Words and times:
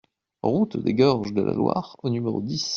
Route 0.41 0.77
des 0.77 0.95
Gorges 0.95 1.31
de 1.31 1.43
la 1.43 1.53
Loire 1.53 1.95
au 2.01 2.09
numéro 2.09 2.41
dix 2.41 2.69